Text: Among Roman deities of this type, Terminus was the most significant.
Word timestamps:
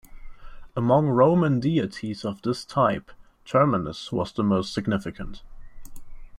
Among 0.75 1.09
Roman 1.09 1.59
deities 1.59 2.25
of 2.25 2.41
this 2.41 2.65
type, 2.65 3.11
Terminus 3.45 4.11
was 4.11 4.31
the 4.33 4.41
most 4.43 4.73
significant. 4.73 5.43